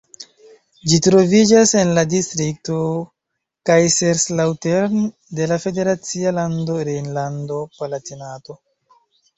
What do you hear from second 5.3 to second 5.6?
de